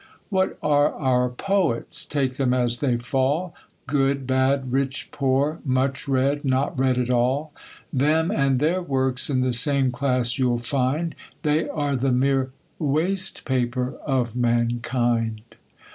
What 0.31 0.57
are 0.63 0.91
our 0.95 1.29
poets, 1.29 2.05
take 2.05 2.37
them 2.37 2.55
as 2.55 2.79
they 2.79 2.97
fall, 2.97 3.53
Good, 3.85 4.25
bad, 4.25 4.71
rich, 4.73 5.09
poor, 5.11 5.61
much 5.63 6.07
read, 6.07 6.43
not 6.43 6.79
read 6.79 6.97
at 6.97 7.11
all? 7.11 7.53
Them 7.93 8.31
and 8.31 8.59
thf 8.59 8.63
ir 8.71 8.81
works 8.81 9.29
in 9.29 9.41
the 9.41 9.53
same 9.53 9.91
class 9.91 10.39
you'll 10.39 10.57
find; 10.57 11.13
They 11.43 11.69
are 11.69 11.95
the 11.95 12.11
mere 12.11 12.51
waste 12.79 13.45
paper 13.45 13.93
of 14.03 14.35
mankind. 14.35 15.43